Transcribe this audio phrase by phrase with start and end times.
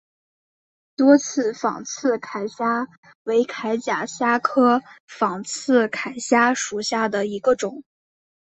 [0.95, 2.87] 多刺仿刺铠虾
[3.21, 7.83] 为铠甲虾科仿刺铠虾属下的一个种。